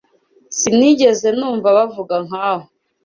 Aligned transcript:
Sinigeze 0.59 1.27
numva 1.37 1.67
bavuga 1.77 2.15
nkawe. 2.27 2.65